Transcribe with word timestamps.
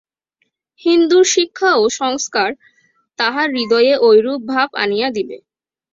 হিন্দুর 0.81 1.25
শিক্ষা 1.33 1.71
ও 1.75 1.93
সংস্কার 1.99 2.49
তাহার 3.19 3.47
হৃদয়ে 3.55 3.93
ঐরূপ 4.01 4.41
ভাব 4.51 4.69
আনিয়া 4.75 5.09
দিবে। 5.11 5.37